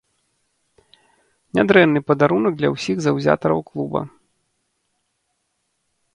Нядрэнны 1.59 1.99
падарунак 2.09 2.53
для 2.63 2.69
ўсіх 2.77 2.97
заўзятараў 3.09 3.63
клуба. 3.69 4.05